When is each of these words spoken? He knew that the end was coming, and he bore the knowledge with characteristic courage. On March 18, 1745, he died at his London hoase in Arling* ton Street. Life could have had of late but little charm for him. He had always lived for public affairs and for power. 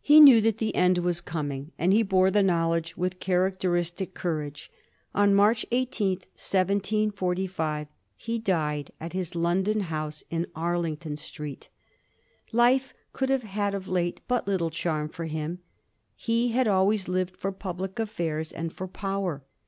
He 0.00 0.20
knew 0.20 0.40
that 0.40 0.58
the 0.58 0.72
end 0.76 0.98
was 0.98 1.20
coming, 1.20 1.72
and 1.80 1.92
he 1.92 2.04
bore 2.04 2.30
the 2.30 2.44
knowledge 2.44 2.96
with 2.96 3.18
characteristic 3.18 4.14
courage. 4.14 4.70
On 5.16 5.34
March 5.34 5.66
18, 5.72 6.18
1745, 6.34 7.88
he 8.14 8.38
died 8.38 8.92
at 9.00 9.14
his 9.14 9.34
London 9.34 9.80
hoase 9.86 10.22
in 10.30 10.46
Arling* 10.54 10.96
ton 10.98 11.16
Street. 11.16 11.70
Life 12.52 12.94
could 13.12 13.30
have 13.30 13.42
had 13.42 13.74
of 13.74 13.88
late 13.88 14.20
but 14.28 14.46
little 14.46 14.70
charm 14.70 15.08
for 15.08 15.24
him. 15.24 15.58
He 16.14 16.50
had 16.52 16.68
always 16.68 17.08
lived 17.08 17.36
for 17.36 17.50
public 17.50 17.98
affairs 17.98 18.52
and 18.52 18.72
for 18.72 18.86
power. 18.86 19.42